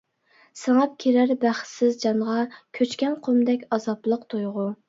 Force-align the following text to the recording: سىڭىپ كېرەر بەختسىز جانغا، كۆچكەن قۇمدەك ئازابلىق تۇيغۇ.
سىڭىپ 0.61 0.95
كېرەر 1.03 1.33
بەختسىز 1.43 1.99
جانغا، 2.05 2.39
كۆچكەن 2.79 3.15
قۇمدەك 3.29 3.71
ئازابلىق 3.79 4.29
تۇيغۇ. 4.35 4.71